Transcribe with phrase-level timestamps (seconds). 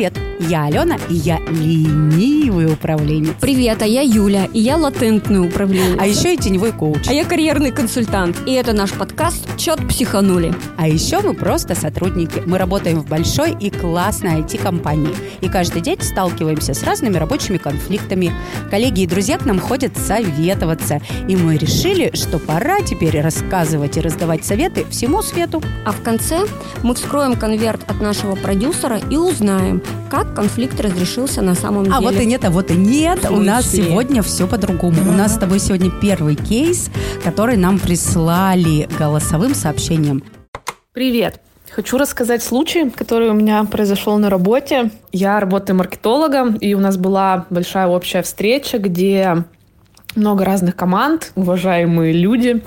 [0.00, 3.34] Привет, я Алена, и я ленивый управленец.
[3.40, 5.98] Привет, а я Юля, и я латентный управленец.
[6.00, 7.08] А еще и теневой коуч.
[7.08, 8.36] А я карьерный консультант.
[8.46, 10.54] И это наш подкаст «Чет психанули».
[10.78, 12.42] А еще мы просто сотрудники.
[12.46, 15.14] Мы работаем в большой и классной IT-компании.
[15.42, 18.32] И каждый день сталкиваемся с разными рабочими конфликтами.
[18.70, 21.02] Коллеги и друзья к нам ходят советоваться.
[21.28, 25.62] И мы решили, что пора теперь рассказывать и раздавать советы всему свету.
[25.84, 26.46] А в конце
[26.82, 31.96] мы вскроем конверт от нашего продюсера и узнаем, как конфликт разрешился на самом деле.
[31.96, 33.30] А вот и нет, а вот и нет.
[33.30, 35.02] У нас сегодня все по-другому.
[35.08, 36.90] У нас с тобой сегодня первый кейс,
[37.24, 40.22] который нам прислали голосовым сообщением.
[40.92, 41.40] Привет.
[41.70, 44.90] Хочу рассказать случай, который у меня произошел на работе.
[45.12, 49.44] Я работаю маркетологом, и у нас была большая общая встреча, где
[50.16, 52.62] много разных команд, уважаемые люди.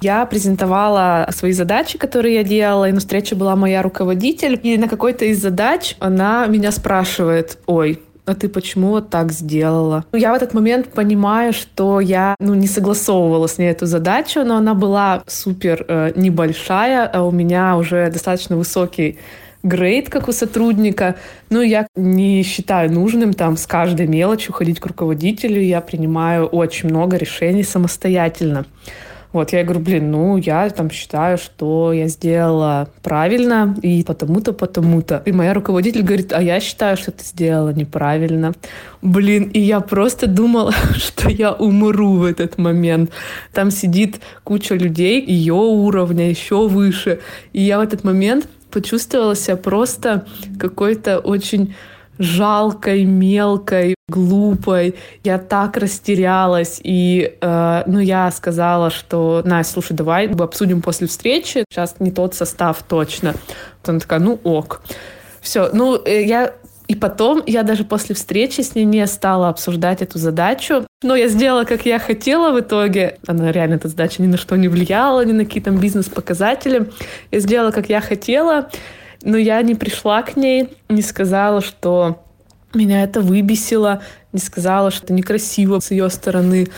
[0.00, 4.58] Я презентовала свои задачи, которые я делала, и на встрече была моя руководитель.
[4.62, 10.04] И на какой-то из задач она меня спрашивает, ой, а ты почему вот так сделала?
[10.12, 14.44] Ну, я в этот момент понимаю, что я ну, не согласовывала с ней эту задачу,
[14.44, 19.18] но она была супер э, небольшая, а у меня уже достаточно высокий
[19.62, 21.16] грейд, как у сотрудника.
[21.50, 25.60] Ну, я не считаю нужным там с каждой мелочью ходить к руководителю.
[25.60, 28.66] Я принимаю очень много решений самостоятельно.
[29.30, 35.22] Вот, я говорю, блин, ну, я там считаю, что я сделала правильно и потому-то, потому-то.
[35.26, 38.54] И моя руководитель говорит, а я считаю, что ты сделала неправильно.
[39.02, 43.10] Блин, и я просто думала, что я умру в этот момент.
[43.52, 47.20] Там сидит куча людей ее уровня, еще выше.
[47.52, 50.26] И я в этот момент почувствовала себя просто
[50.58, 51.74] какой-то очень
[52.18, 54.96] жалкой, мелкой, глупой.
[55.24, 56.80] Я так растерялась.
[56.82, 61.64] И, э, ну, я сказала, что, Настя, слушай, давай обсудим после встречи.
[61.70, 63.34] Сейчас не тот состав точно.
[63.84, 64.82] Она такая, ну, ок.
[65.40, 66.54] Все, ну, э, я
[66.88, 70.86] и потом я даже после встречи с ней не стала обсуждать эту задачу.
[71.02, 73.18] Но я сделала, как я хотела в итоге.
[73.26, 76.90] Она реально, эта задача ни на что не влияла, ни на какие там бизнес-показатели.
[77.30, 78.70] Я сделала, как я хотела,
[79.22, 82.24] но я не пришла к ней, не сказала, что
[82.72, 86.68] меня это выбесило, не сказала, что некрасиво с ее стороны.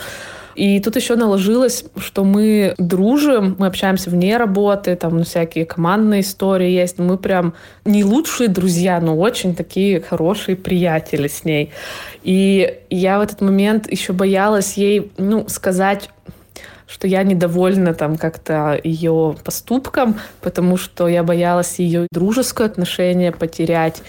[0.55, 6.23] И тут еще наложилось, что мы дружим, мы общаемся вне работы, там ну, всякие командные
[6.23, 6.99] истории есть.
[6.99, 11.73] Мы прям не лучшие друзья, но очень такие хорошие приятели с ней.
[12.23, 16.11] И я в этот момент еще боялась ей ну, сказать
[16.91, 24.03] что я недовольна там как-то ее поступком, потому что я боялась ее дружеское отношение потерять.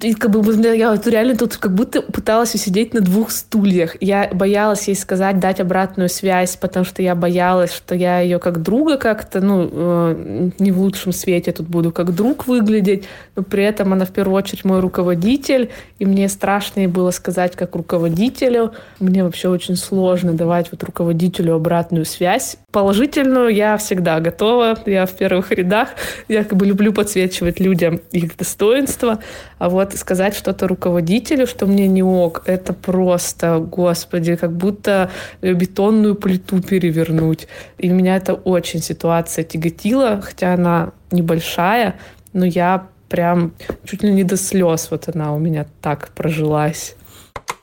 [0.00, 3.96] И как бы я реально тут как будто пыталась усидеть на двух стульях.
[4.00, 8.62] Я боялась ей сказать, дать обратную связь, потому что я боялась, что я ее как
[8.62, 13.04] друга как-то, ну, э, не в лучшем свете тут буду как друг выглядеть,
[13.34, 17.56] но при этом она в первую очередь мой руководитель, и мне страшно ей было сказать
[17.56, 18.72] как руководителю.
[19.00, 22.58] Мне вообще очень сложно давать вот руководителю обратную связь.
[22.70, 25.88] Положительную я всегда готова, я в первых рядах,
[26.28, 29.18] я как бы люблю подсвечивать людям их достоинства,
[29.58, 35.10] а вот сказать что-то руководителю, что мне не ок, это просто, господи, как будто
[35.40, 37.48] бетонную плиту перевернуть.
[37.78, 41.96] И меня это очень ситуация тяготила, хотя она небольшая,
[42.32, 43.52] но я прям
[43.84, 46.96] чуть ли не до слез вот она у меня так прожилась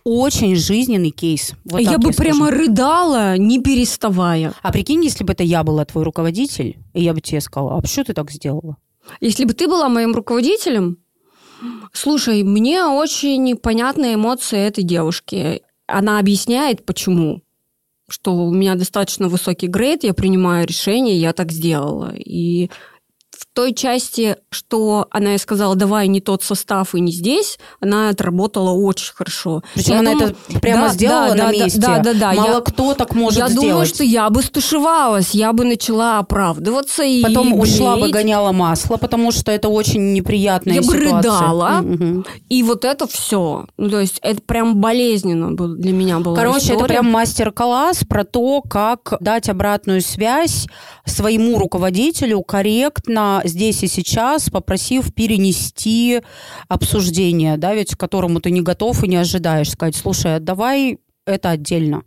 [0.04, 1.54] очень жизненный кейс.
[1.66, 4.54] Вот я бы я прямо рыдала, не переставая.
[4.62, 7.82] А прикинь, если бы это я была твой руководитель, и я бы тебе сказала, а
[7.82, 8.78] почему ты так сделала?
[9.22, 10.98] Если бы ты была моим руководителем,
[11.94, 15.62] Слушай, мне очень понятны эмоции этой девушки.
[15.88, 17.42] Она объясняет, почему.
[18.10, 22.14] Что у меня достаточно высокий грейд, я принимаю решение, я так сделала.
[22.16, 22.70] И
[23.40, 28.10] в той части, что она ей сказала, давай не тот состав и не здесь, она
[28.10, 29.64] отработала очень хорошо.
[29.76, 31.80] Причем я она думаю, это прямо да, сделала да, на да, месте.
[31.80, 32.34] Да, да, да.
[32.34, 33.66] Мало я, кто так может я сделать.
[33.66, 37.64] Я думаю, что я бы стушевалась, я бы начала оправдываться и Потом блеять.
[37.64, 41.06] ушла бы, гоняла масло, потому что это очень неприятная я ситуация.
[41.06, 42.26] Я бы рыдала, угу.
[42.50, 43.68] и вот это все.
[43.78, 46.36] Ну, то есть это прям болезненно для меня было.
[46.36, 46.80] Короче, история.
[46.80, 50.68] это прям мастер-класс про то, как дать обратную связь
[51.06, 56.22] своему руководителю корректно здесь и сейчас, попросив перенести
[56.68, 61.00] обсуждение, да, ведь к которому ты не готов и не ожидаешь, сказать, слушай, а давай
[61.26, 62.04] это отдельно.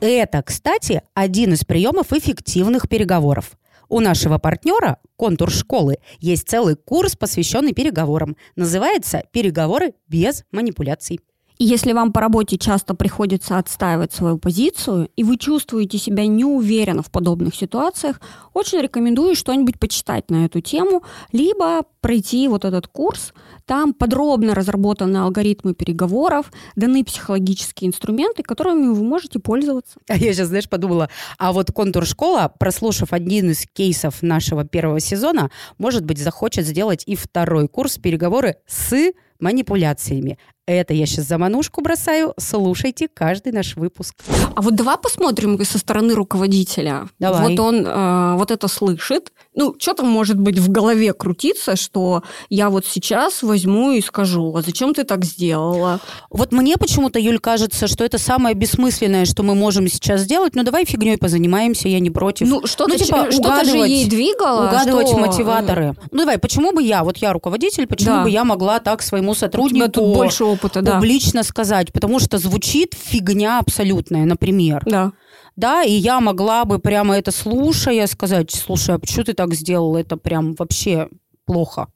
[0.00, 3.58] Это, кстати, один из приемов эффективных переговоров.
[3.88, 8.36] У нашего партнера, контур школы, есть целый курс, посвященный переговорам.
[8.54, 11.20] Называется «Переговоры без манипуляций».
[11.60, 17.10] Если вам по работе часто приходится отстаивать свою позицию, и вы чувствуете себя неуверенно в
[17.10, 18.20] подобных ситуациях,
[18.54, 21.02] очень рекомендую что-нибудь почитать на эту тему,
[21.32, 23.32] либо пройти вот этот курс.
[23.66, 29.98] Там подробно разработаны алгоритмы переговоров, даны психологические инструменты, которыми вы можете пользоваться.
[30.08, 35.00] А я сейчас, знаешь, подумала, а вот контур школа, прослушав один из кейсов нашего первого
[35.00, 40.38] сезона, может быть, захочет сделать и второй курс переговоры с манипуляциями.
[40.68, 42.34] Это я сейчас за манушку бросаю.
[42.36, 44.14] Слушайте каждый наш выпуск.
[44.54, 47.08] А вот давай посмотрим со стороны руководителя.
[47.18, 47.48] Давай.
[47.48, 49.32] Вот он э, вот это слышит.
[49.54, 54.54] Ну, что там может быть в голове крутиться, что я вот сейчас возьму и скажу,
[54.54, 56.00] а зачем ты так сделала?
[56.28, 60.54] Вот мне почему-то, Юль, кажется, что это самое бессмысленное, что мы можем сейчас сделать.
[60.54, 62.46] Ну, давай фигней позанимаемся, я не против.
[62.46, 64.68] Ну, что-то, ну, типа, что-то же ей двигало.
[64.68, 65.16] Угадывать что...
[65.16, 65.94] мотиваторы.
[66.10, 68.22] Ну, давай, почему бы я, вот я руководитель, почему Да.
[68.24, 70.94] бы я могла так своему У тебя сотруднику тут больше опыта, да.
[70.96, 71.92] публично сказать?
[71.92, 74.82] Потому что звучит фигня абсолютная, например.
[74.86, 75.12] Да.
[75.56, 79.96] Да, и я могла бы прямо это слушая сказать, слушай, а почему ты так сделал?
[79.96, 81.08] Это прям вообще
[81.46, 81.88] плохо.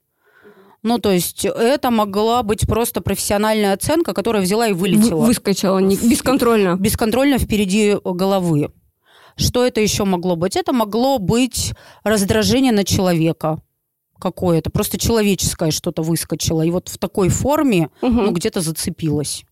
[0.82, 5.24] Ну, то есть это могла быть просто профессиональная оценка, которая взяла и Вы- вылетела.
[5.24, 6.76] выскочила не- бесконтрольно.
[6.80, 8.72] Бесконтрольно впереди головы.
[9.36, 10.56] Что это еще могло быть?
[10.56, 13.60] Это могло быть раздражение на человека
[14.22, 16.62] какое-то, просто человеческое что-то выскочило.
[16.62, 18.24] И вот в такой форме Мгм.
[18.24, 19.44] ну, где-то зацепилось.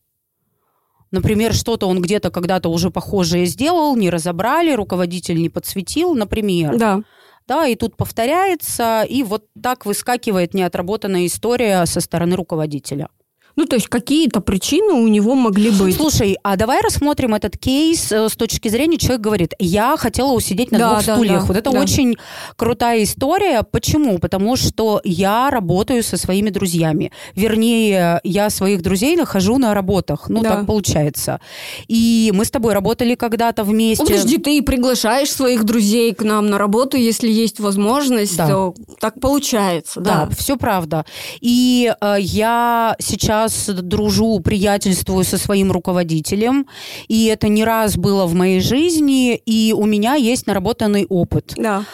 [1.11, 6.79] Например, что-то он где-то когда-то уже похожее сделал, не разобрали, руководитель не подсветил, например.
[6.79, 7.01] Да.
[7.49, 13.09] Да, и тут повторяется, и вот так выскакивает неотработанная история со стороны руководителя.
[13.57, 15.97] Ну, то есть какие-то причины у него могли быть.
[15.97, 20.71] Слушай, а давай рассмотрим этот кейс э, с точки зрения, человек говорит, я хотела усидеть
[20.71, 21.41] на Да, двух да, стульях.
[21.41, 21.81] да, вот это да.
[21.81, 22.17] очень
[22.57, 23.63] крутая история.
[23.63, 24.19] Почему?
[24.19, 27.13] Потому что я работаю со своими друзьями.
[27.35, 30.29] Вернее, я своих друзей нахожу на работах.
[30.29, 30.57] Ну, Да.
[30.57, 31.41] так получается.
[31.89, 34.05] И мы с тобой работали когда-то вместе.
[34.05, 38.37] Подожди, ты приглашаешь своих друзей к нам на работу, если есть возможность.
[38.37, 38.49] Да.
[38.49, 40.35] то Так получается, Да, да.
[40.37, 41.05] все правда.
[41.41, 43.50] И э, я сейчас
[43.83, 46.67] дружу, приятельствую со своим руководителем,
[47.09, 51.55] и это не раз было в моей жизни, и у меня есть наработанный опыт.
[51.57, 51.85] Да.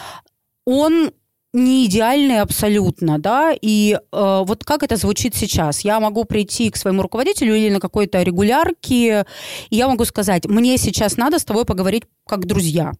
[0.64, 1.10] Он
[1.52, 5.80] не идеальный абсолютно, да, и э, вот как это звучит сейчас?
[5.80, 9.24] Я могу прийти к своему руководителю или на какой-то регулярке,
[9.70, 12.92] и я могу сказать, мне сейчас надо с тобой поговорить как друзья.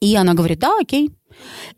[0.00, 1.10] И она говорит, да, окей.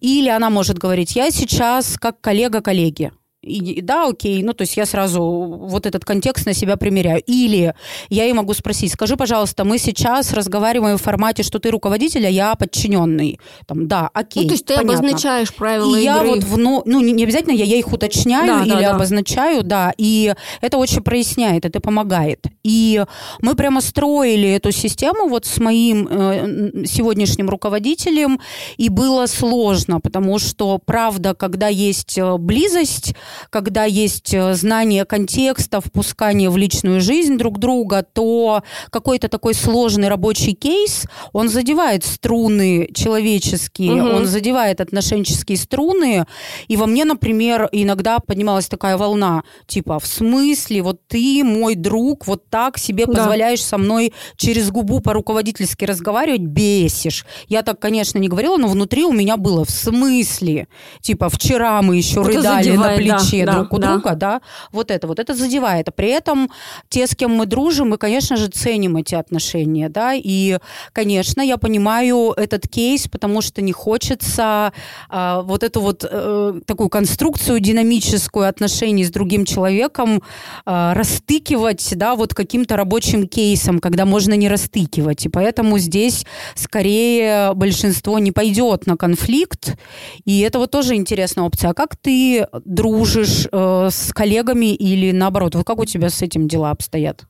[0.00, 3.12] Или она может говорить, я сейчас как коллега коллеги.
[3.40, 7.22] И, да, окей, ну то есть я сразу вот этот контекст на себя примеряю.
[7.24, 7.72] Или
[8.08, 12.30] я ей могу спросить, скажи, пожалуйста, мы сейчас разговариваем в формате, что ты руководитель, а
[12.30, 13.38] я подчиненный.
[13.66, 14.98] Там, да, окей, Ну, то есть ты понятно.
[14.98, 16.28] обозначаешь правила И я игры.
[16.30, 18.94] вот, вно- ну, не, не обязательно я, я их уточняю Да, или да, да.
[18.96, 22.44] обозначаю, да, и это очень проясняет, это помогает.
[22.64, 23.04] И
[23.40, 28.40] мы прямо строили эту систему вот с моим э, сегодняшним руководителем,
[28.78, 33.14] и было сложно, потому что, правда, когда есть э, близость,
[33.50, 40.08] когда есть э, знание контекста, впускание в личную жизнь друг друга, то какой-то такой сложный
[40.08, 44.14] рабочий кейс, он задевает струны человеческие, Мгм.
[44.14, 46.26] он задевает отношенческие струны,
[46.68, 52.26] и во мне, например, иногда поднималась такая волна, типа, в смысле, вот ты, мой друг,
[52.26, 53.12] вот так себе Да.
[53.12, 57.24] позволяешь со мной через губу по-руководительски разговаривать, бесишь.
[57.48, 60.68] Я так, конечно, не говорила, но внутри у меня было, в смысле?
[61.00, 63.92] Типа, вчера мы еще рыдали на задевает, да, плече да, друг у да.
[63.92, 64.40] друга, да,
[64.72, 65.88] вот это вот, это задевает.
[65.88, 66.50] А при этом
[66.88, 70.58] те, с кем мы дружим, мы, конечно же, ценим эти отношения, да, и,
[70.92, 74.72] конечно, я понимаю этот кейс, потому что не хочется
[75.08, 80.22] а, вот эту вот э, такую конструкцию динамическую отношений с другим человеком
[80.64, 85.26] а, растыкивать, да, вот каким-то рабочим кейсом, когда можно не растыкивать.
[85.26, 89.76] И поэтому здесь скорее большинство не пойдет на конфликт.
[90.24, 91.70] И это вот тоже интересная опция.
[91.70, 95.54] А как ты дружишь э, с коллегами или наоборот?
[95.54, 97.24] Вот как у тебя с этим дела обстоят?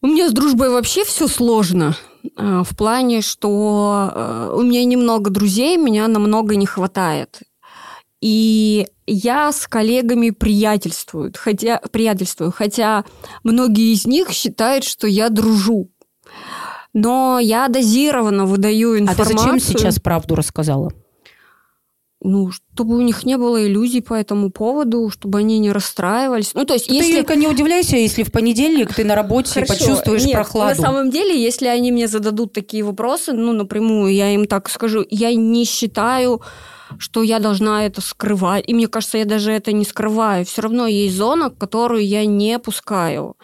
[0.00, 1.96] У меня с дружбой вообще все сложно.
[2.36, 7.40] э, В плане, что э, у меня немного друзей, меня намного не хватает.
[8.20, 13.04] И я с коллегами приятельствую, хотя, приятельствую, хотя
[13.44, 15.88] многие из них считают, что я дружу.
[16.94, 19.38] Но я дозированно выдаю А ты информацию.
[19.38, 20.90] зачем сейчас правду рассказала?
[22.20, 26.52] Ну, чтобы у них не было иллюзий по этому поводу, чтобы они не расстраивались.
[26.54, 27.18] Ну, то есть, Ты, если...
[27.18, 29.74] Юлька, не удивляйся, если в понедельник ты на работе Хорошо.
[29.74, 30.80] почувствуешь Нет, прохладу.
[30.80, 35.04] На самом деле, если они мне зададут такие вопросы, ну, напрямую, я им так скажу,
[35.08, 36.42] я не считаю
[36.98, 38.64] что я должна это скрывать.
[38.66, 40.46] И мне кажется, я даже это не скрываю.
[40.46, 43.36] Все равно есть зона, которую я не пускаю.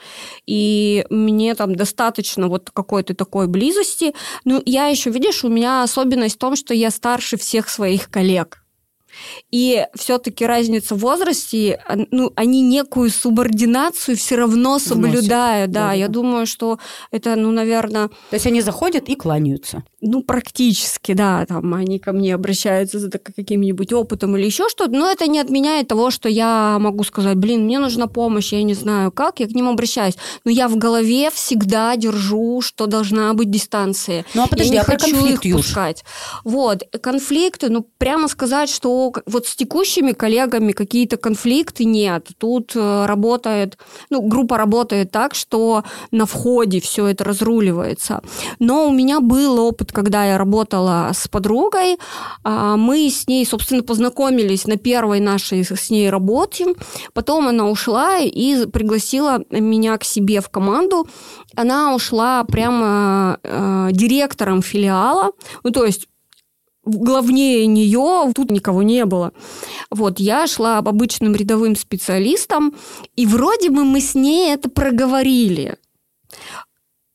[0.47, 4.14] И мне там достаточно вот какой-то такой близости.
[4.45, 8.63] Ну, я еще, видишь, у меня особенность в том, что я старше всех своих коллег.
[9.50, 15.71] И все-таки разница в возрасте, ну, они некую субординацию все равно соблюдают.
[15.71, 16.78] Да, да, я думаю, что
[17.11, 18.09] это, ну, наверное...
[18.09, 19.85] То есть они заходят и кланяются?
[20.00, 21.44] Ну, практически, да.
[21.47, 24.92] Там они ко мне обращаются за каким-нибудь опытом или еще что-то.
[24.92, 28.75] Но это не отменяет того, что я могу сказать, блин, мне нужна помощь, я не
[28.75, 30.14] знаю как, я к ним обращаюсь.
[30.44, 34.25] Но я в голове всегда держу, что должна быть дистанция.
[34.35, 36.04] Ну, а подожди, я не а хочу их пускать.
[36.44, 42.28] Вот, конфликты, ну, прямо сказать, что вот с текущими коллегами какие-то конфликты нет.
[42.38, 43.78] Тут э, работает,
[44.11, 48.23] ну, группа работает так, что на входе все это разруливается.
[48.58, 51.99] Но у меня был опыт, когда я работала с подругой.
[52.42, 56.66] А, мы с ней, собственно, познакомились на первой нашей с ней работе.
[57.12, 61.06] Потом она ушла и пригласила меня к себе в команду.
[61.56, 65.32] Она ушла прямо э, директором филиала.
[65.62, 66.08] Ну, то есть
[66.85, 69.33] главнее нее тут никого не было.
[69.91, 72.75] Вот, я шла обычным рядовым специалистом,
[73.17, 75.76] и вроде бы мы с ней это проговорили.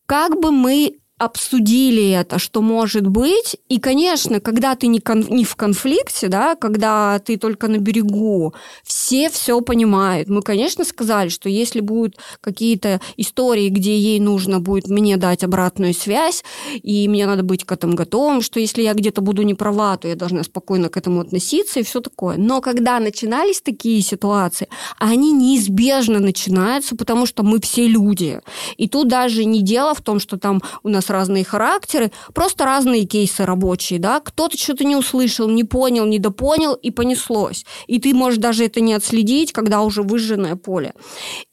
[0.05, 3.57] Как бы мы обсудили это, что может быть.
[3.67, 8.53] И, конечно, когда ты не, кон- не в конфликте, да, когда ты только на берегу,
[8.83, 10.29] все все понимают.
[10.29, 15.93] Мы, конечно, сказали, что если будут какие-то истории, где ей нужно будет мне дать обратную
[15.93, 19.97] связь, и мне надо быть к этому готовым, что если я где-то буду не права,
[19.97, 22.37] то я должна спокойно к этому относиться и все такое.
[22.37, 28.39] Но когда начинались такие ситуации, они неизбежно начинаются, потому что мы все люди.
[28.77, 33.05] И тут даже не дело в том, что там у нас разные характеры, просто разные
[33.05, 37.65] кейсы рабочие, да, кто-то что-то не услышал, не понял, недопонял, и понеслось.
[37.87, 40.93] И ты можешь даже это не отследить, когда уже выжженное поле.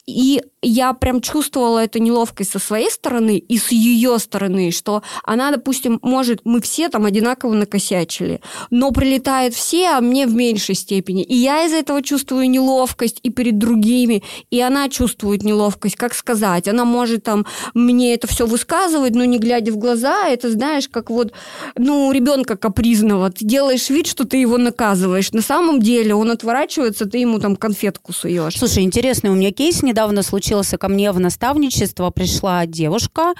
[0.06, 5.50] И я прям чувствовала эту неловкость со своей стороны и с ее стороны, что она,
[5.50, 11.24] допустим, может, мы все там одинаково накосячили, но прилетают все, а мне в меньшей степени.
[11.24, 16.68] И я из-за этого чувствую неловкость и перед другими, и она чувствует неловкость, как сказать.
[16.68, 17.44] Она может там
[17.74, 21.32] мне это все высказывать, но не глядя в глаза, это знаешь, как вот,
[21.76, 23.30] ну, ребенка капризного.
[23.30, 25.32] Ты делаешь вид, что ты его наказываешь.
[25.32, 28.58] На самом деле он отворачивается, ты ему там конфетку суешь.
[28.58, 33.32] Слушай, интересный у меня кейс не недавно случился ко мне в наставничество, пришла девушка,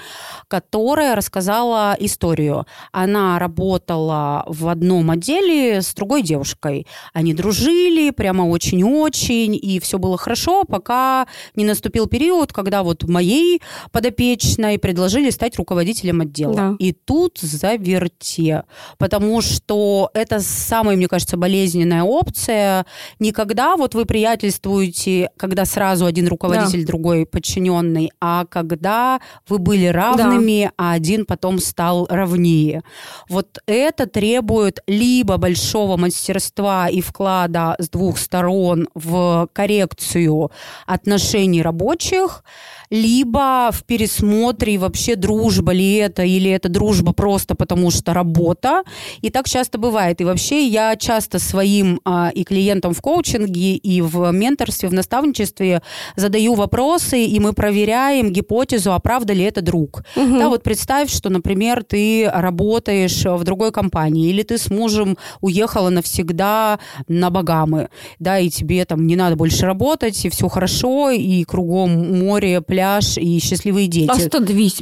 [0.47, 2.65] которая рассказала историю.
[2.91, 6.87] Она работала в одном отделе с другой девушкой.
[7.13, 13.61] Они дружили прямо очень-очень, и все было хорошо, пока не наступил период, когда вот моей
[13.91, 16.55] подопечной предложили стать руководителем отдела.
[16.55, 16.75] Да.
[16.79, 18.63] И тут заверте,
[18.97, 22.87] потому что это самая, мне кажется, болезненная опция.
[23.19, 26.87] Никогда вот вы приятельствуете, когда сразу один руководитель руководитель, да.
[26.87, 30.71] другой подчиненный, а когда вы были равными, да.
[30.77, 32.83] а один потом стал равнее.
[33.29, 40.51] Вот это требует либо большого мастерства и вклада с двух сторон в коррекцию
[40.85, 42.43] отношений рабочих,
[42.89, 48.83] либо в пересмотре вообще дружба ли это, или это дружба просто потому что работа.
[49.21, 50.21] И так часто бывает.
[50.21, 55.81] И вообще я часто своим а, и клиентам в коучинге, и в менторстве, в наставничестве
[56.15, 60.03] задаю вопросы, и мы проверяем гипотезу, а правда ли это друг.
[60.15, 60.39] Угу.
[60.39, 65.89] Да, вот представь, что, например, ты работаешь в другой компании, или ты с мужем уехала
[65.89, 67.89] навсегда на Багамы,
[68.19, 72.76] да, и тебе там не надо больше работать, и все хорошо, и кругом море, пляж
[73.17, 74.09] и счастливые дети.
[74.09, 74.81] Остановись.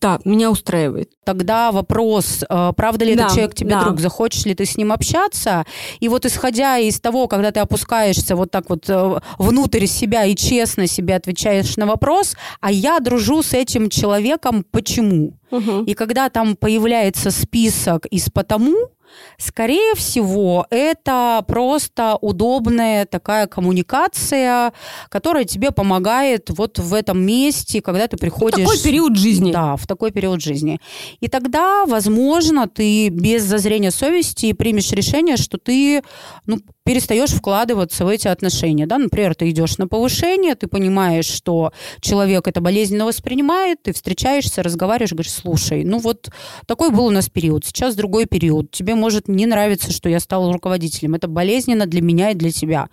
[0.00, 1.10] Да, меня устраивает.
[1.24, 3.84] Тогда вопрос, э, правда ли да, этот человек тебе да.
[3.84, 5.64] друг, захочешь ли ты с ним общаться?
[6.00, 10.34] И вот исходя из того, когда ты опускаешься вот так вот э, внутрь себя и
[10.34, 15.34] честно себе отвечаешь на вопрос, а я дружу с этим человеком, почему?
[15.50, 15.84] Угу.
[15.84, 18.90] И когда там появляется список из потому,
[19.38, 24.72] Скорее всего, это просто удобная такая коммуникация,
[25.08, 28.66] которая тебе помогает вот в этом месте, когда ты приходишь...
[28.66, 29.52] В такой период жизни.
[29.52, 30.80] Да, в такой период жизни.
[31.20, 36.02] И тогда, возможно, ты без зазрения совести примешь решение, что ты
[36.46, 38.86] ну, перестаешь вкладываться в эти отношения.
[38.86, 38.98] Да?
[38.98, 45.12] Например, ты идешь на повышение, ты понимаешь, что человек это болезненно воспринимает, ты встречаешься, разговариваешь,
[45.12, 46.30] говоришь, слушай, ну вот
[46.66, 48.70] такой был у нас период, сейчас другой период.
[48.70, 51.14] Тебе может не нравиться, что я стала руководителем.
[51.14, 52.88] Это болезненно для меня и для тебя.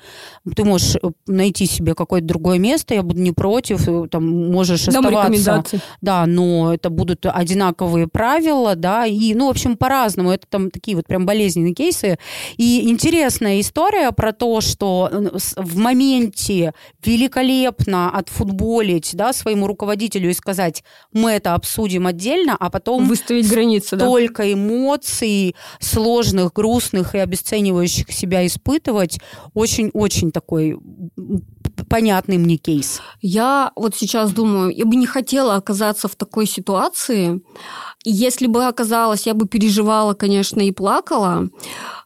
[0.56, 4.86] Ты можешь э, найти себе какое-то другое место, я буду не против, э, там можешь
[4.86, 5.80] Дам оставаться.
[6.02, 10.32] Да, но это будут одинаковые правила, да, и, ну, в общем, по-разному.
[10.32, 12.18] Это там такие вот прям болезненные кейсы.
[12.58, 15.10] И интересная история про то, что
[15.56, 16.74] в моменте
[17.04, 23.08] великолепно отфутболить, да, своему руководителю и сказать, мы это обсудим отдельно, а потом...
[23.08, 24.06] Выставить границы, да.
[24.06, 29.20] Только эмоций сложных, грустных и обесценивающих себя испытывать.
[29.54, 30.78] Очень-очень такой
[31.90, 33.02] понятный мне кейс.
[33.22, 37.42] Я вот сейчас думаю, я бы не хотела оказаться в такой ситуации.
[38.04, 41.50] Если бы оказалось, я бы переживала, конечно, и плакала.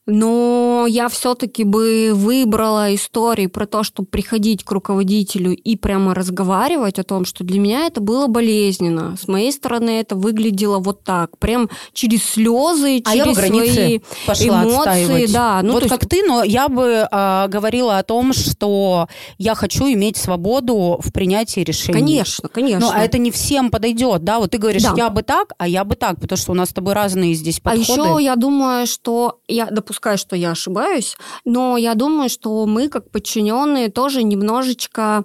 [0.09, 6.97] Но я все-таки бы выбрала истории про то, чтобы приходить к руководителю и прямо разговаривать
[6.97, 9.17] о том, что для меня это было болезненно.
[9.17, 13.99] С моей стороны это выглядело вот так, прям через слезы, а через я бы свои
[14.25, 14.77] пошла эмоции.
[14.77, 15.33] Отстаивать.
[15.33, 16.09] Да, ну, вот как есть...
[16.09, 21.59] ты, но я бы э, говорила о том, что я хочу иметь свободу в принятии
[21.59, 21.99] решений.
[21.99, 22.79] Конечно, конечно.
[22.79, 24.39] Но а это не всем подойдет, да?
[24.39, 24.93] Вот ты говоришь, да.
[24.95, 27.59] я бы так, а я бы так, потому что у нас с тобой разные здесь
[27.59, 28.01] подходы.
[28.01, 32.65] А еще я думаю, что я допускаю допускаю, что я ошибаюсь, но я думаю, что
[32.65, 35.23] мы, как подчиненные, тоже немножечко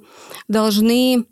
[0.48, 1.24] должны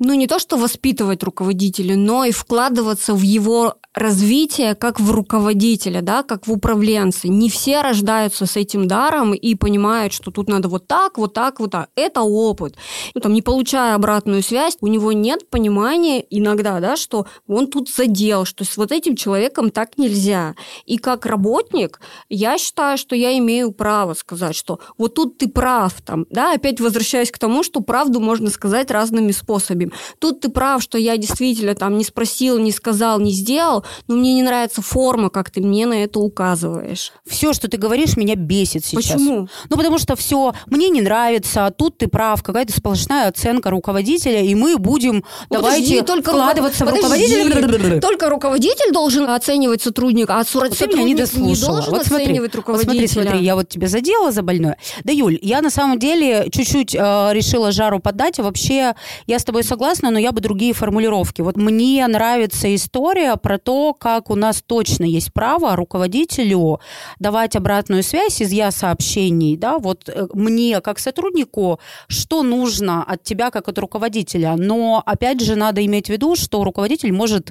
[0.00, 6.02] ну, не то что воспитывать руководителя, но и вкладываться в его развитие как в руководителя,
[6.02, 7.28] да, как в управленца.
[7.28, 11.60] Не все рождаются с этим даром и понимают, что тут надо вот так, вот так,
[11.60, 11.88] вот так.
[11.96, 12.76] Это опыт.
[13.14, 17.88] Ну, там, не получая обратную связь, у него нет понимания иногда, да, что он тут
[17.90, 20.54] задел, что с вот этим человеком так нельзя.
[20.86, 25.92] И как работник я считаю, что я имею право сказать, что вот тут ты прав,
[26.02, 29.92] там, да, опять возвращаясь к тому, что правду можно сказать разными способами.
[30.18, 34.34] Тут ты прав, что я действительно там не спросил, не сказал, не сделал, но мне
[34.34, 37.12] не нравится форма, как ты мне на это указываешь.
[37.26, 39.12] Все, что ты говоришь, меня бесит сейчас.
[39.12, 39.48] Почему?
[39.68, 44.42] Ну, потому что все мне не нравится, а тут ты прав, какая-то сплошная оценка руководителя,
[44.42, 47.00] и мы будем Подожди, давайте только вкладываться руков...
[47.00, 48.00] в руководителя.
[48.00, 53.00] Только руководитель должен оценивать сотрудника, а сотрудник не, не должен вот смотри, оценивать руководителя.
[53.00, 54.76] Вот смотри, смотри, я вот тебя задела за больное.
[55.04, 56.98] Да, Юль, я на самом деле чуть-чуть э,
[57.32, 58.38] решила жару подать.
[58.38, 58.94] Вообще,
[59.26, 61.40] я с тобой согласна, но я бы другие формулировки.
[61.40, 66.80] Вот мне нравится история про то, как у нас точно есть право руководителю
[67.18, 73.24] давать обратную связь из я сообщений, да, вот э, мне как сотруднику, что нужно от
[73.24, 77.48] тебя как от руководителя, но опять же надо иметь в виду, что руководитель может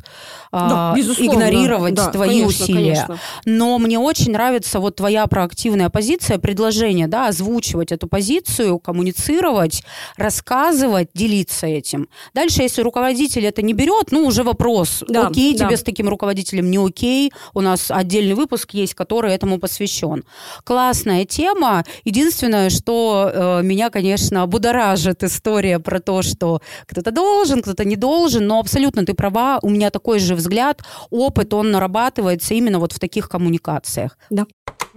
[0.51, 3.05] да, а, игнорировать да, твои конечно, усилия.
[3.05, 3.19] Конечно.
[3.45, 9.83] Но мне очень нравится вот твоя проактивная позиция, предложение, да, озвучивать эту позицию, коммуницировать,
[10.15, 12.09] рассказывать, делиться этим.
[12.33, 15.67] Дальше, если руководитель это не берет, ну уже вопрос, да, окей, да.
[15.67, 17.31] тебе с таким руководителем руководителем не окей.
[17.53, 20.23] У нас отдельный выпуск есть, который этому посвящен.
[20.63, 21.83] Классная тема.
[22.05, 28.47] Единственное, что э, меня, конечно, будоражит история про то, что кто-то должен, кто-то не должен,
[28.47, 29.59] но абсолютно ты права.
[29.61, 34.17] У меня такой же взгляд, опыт, он нарабатывается именно вот в таких коммуникациях.
[34.29, 34.45] Да.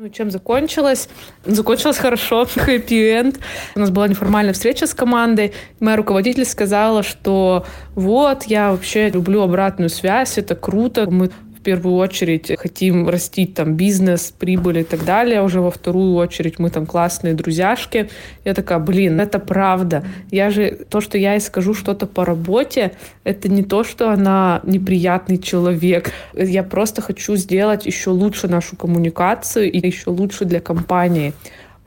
[0.03, 1.11] Ну, чем закончилось?
[1.45, 3.39] Закончилось хорошо, хэппи-энд.
[3.75, 5.53] У нас была неформальная встреча с командой.
[5.79, 11.11] Моя руководитель сказала, что вот, я вообще люблю обратную связь, это круто.
[11.11, 15.43] Мы в первую очередь хотим растить там бизнес, прибыль и так далее.
[15.43, 18.09] Уже во вторую очередь мы там классные друзьяшки.
[18.47, 20.03] Я такая, блин, это правда.
[20.31, 22.93] Я же, то, что я ей скажу что-то по работе,
[23.25, 26.13] это не то, что она неприятный человек.
[26.33, 31.35] Я просто хочу сделать еще лучше нашу коммуникацию и еще лучше для компании.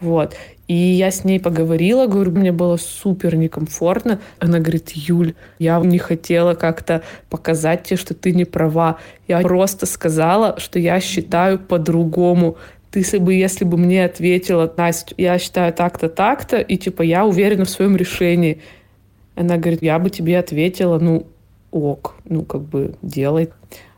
[0.03, 0.35] Вот.
[0.67, 4.19] И я с ней поговорила, говорю, мне было супер некомфортно.
[4.39, 8.97] Она говорит, Юль, я не хотела как-то показать тебе, что ты не права.
[9.29, 12.57] Я просто сказала, что я считаю по-другому.
[12.91, 17.25] Ты если бы, если бы мне ответила, Настя, я считаю так-то, так-то, и типа я
[17.25, 18.61] уверена в своем решении.
[19.35, 21.27] Она говорит, я бы тебе ответила, ну,
[21.71, 23.49] ок, ну, как бы делай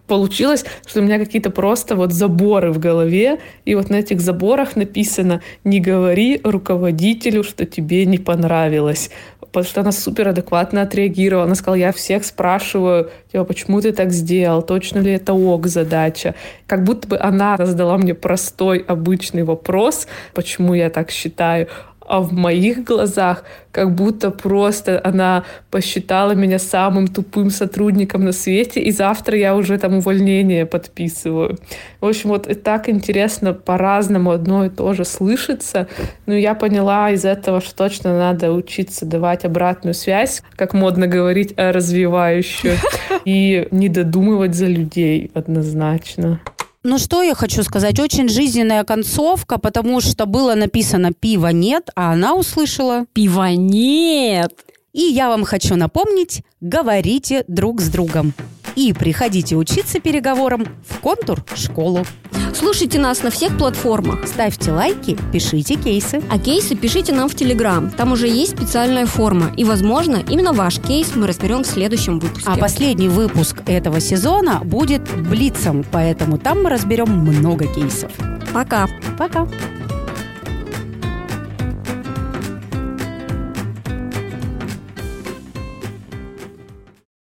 [0.08, 4.76] получилось, что у меня какие-то просто вот заборы в голове, и вот на этих заборах
[4.76, 9.10] написано «Не говори руководителю, что тебе не понравилось».
[9.40, 11.46] Потому что она супер адекватно отреагировала.
[11.46, 16.36] Она сказала, я всех спрашиваю, типа, почему ты так сделал, точно ли это ок задача.
[16.68, 21.70] Как будто бы она задала мне простой, обычный вопрос, почему я так считаю,
[22.08, 28.80] а в моих глазах как будто просто она посчитала меня самым тупым сотрудником на свете,
[28.80, 31.58] и завтра я уже там увольнение подписываю.
[32.00, 35.88] В общем, вот и так интересно по-разному одно и то же слышится.
[36.26, 41.54] Но я поняла из этого, что точно надо учиться давать обратную связь, как модно говорить,
[41.58, 42.78] развивающую,
[43.26, 46.40] и не додумывать за людей однозначно.
[46.88, 52.12] Ну что я хочу сказать, очень жизненная концовка, потому что было написано «пива нет», а
[52.12, 54.54] она услышала «пива нет».
[54.96, 58.34] И я вам хочу напомнить, говорите друг с другом.
[58.78, 62.06] И приходите учиться переговорам в контур школу.
[62.54, 64.26] Слушайте нас на всех платформах.
[64.26, 66.24] Ставьте лайки, пишите кейсы.
[66.30, 67.92] А кейсы пишите нам в Телеграм.
[67.92, 69.52] Там уже есть специальная форма.
[69.58, 72.50] И, возможно, именно ваш кейс мы разберем в следующем выпуске.
[72.50, 78.14] А последний выпуск этого сезона будет блицом, поэтому там мы разберем много кейсов.
[78.54, 78.88] Пока.
[79.18, 79.46] Пока.